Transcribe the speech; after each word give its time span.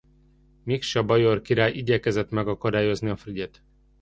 Miksa 0.63 1.03
bajor 1.03 1.41
király 1.41 1.71
igyekezett 1.73 2.29
megakadályozni 2.29 3.09
a 3.09 3.15
frigyet. 3.15 3.63